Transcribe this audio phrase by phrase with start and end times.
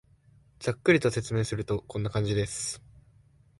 [0.57, 2.81] ざっくりと説明すると、こんな感じです